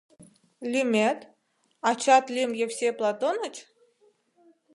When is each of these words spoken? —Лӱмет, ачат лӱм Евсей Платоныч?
—Лӱмет, 0.71 1.19
ачат 1.89 2.25
лӱм 2.33 2.51
Евсей 2.65 2.93
Платоныч? 2.99 3.55